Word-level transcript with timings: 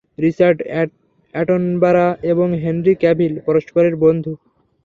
Richard 0.17 0.59
Attenborough 1.35 2.07
এবং 2.31 2.47
Henry 2.63 2.93
Cavill 3.03 3.33
পরস্পরের 3.47 3.95
বন্ধু। 4.03 4.31